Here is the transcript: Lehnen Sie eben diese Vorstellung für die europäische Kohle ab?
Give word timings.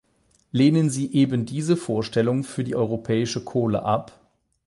Lehnen 0.51 0.89
Sie 0.89 1.13
eben 1.13 1.45
diese 1.45 1.77
Vorstellung 1.77 2.43
für 2.43 2.63
die 2.63 2.75
europäische 2.75 3.43
Kohle 3.45 3.83
ab? 3.83 4.19